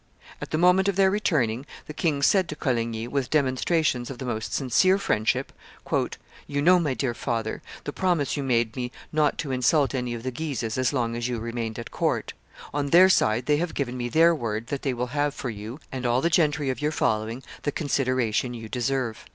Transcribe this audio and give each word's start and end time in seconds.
At 0.41 0.49
the 0.49 0.57
moment 0.57 0.87
of 0.87 0.95
their 0.95 1.11
returning, 1.11 1.63
the 1.85 1.93
king 1.93 2.23
said 2.23 2.49
to 2.49 2.55
Coligny, 2.55 3.07
with 3.07 3.29
demonstrations 3.29 4.09
of 4.09 4.17
the 4.17 4.25
most 4.25 4.51
sincere 4.51 4.97
friendship, 4.97 5.53
"You 6.47 6.59
know, 6.59 6.79
my 6.79 6.95
dear 6.95 7.13
father, 7.13 7.61
the 7.83 7.93
promise 7.93 8.35
you 8.35 8.41
made 8.41 8.75
me 8.75 8.91
not 9.13 9.37
to 9.37 9.51
insult 9.51 9.93
any 9.93 10.15
of 10.15 10.23
the 10.23 10.31
Guises 10.31 10.75
as 10.79 10.91
long 10.91 11.15
as 11.15 11.27
you 11.27 11.37
remained 11.37 11.77
at 11.77 11.91
court. 11.91 12.33
On 12.73 12.87
their 12.87 13.09
side, 13.09 13.45
they 13.45 13.57
have 13.57 13.75
given 13.75 13.95
me 13.95 14.09
their 14.09 14.33
word 14.33 14.65
that 14.69 14.81
they 14.81 14.95
will 14.95 15.03
have 15.13 15.35
for 15.35 15.51
you, 15.51 15.79
and 15.91 16.03
all 16.03 16.21
the 16.21 16.31
gentry 16.31 16.71
of 16.71 16.81
your 16.81 16.91
following, 16.91 17.43
the 17.61 17.71
consideration 17.71 18.55
you 18.55 18.67
deserve. 18.67 19.25